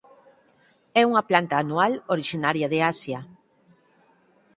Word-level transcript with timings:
É 0.99 1.01
unha 1.09 1.25
planta 1.29 1.55
anual 1.63 1.93
orixinaria 2.15 2.67
de 2.73 2.79
Asia. 2.91 3.19